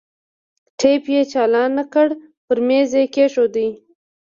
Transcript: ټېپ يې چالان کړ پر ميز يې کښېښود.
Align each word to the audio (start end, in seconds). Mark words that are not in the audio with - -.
ټېپ 0.79 1.03
يې 1.13 1.21
چالان 1.31 1.73
کړ 1.93 2.07
پر 2.45 2.57
ميز 2.67 2.91
يې 2.99 3.03
کښېښود. 3.13 3.55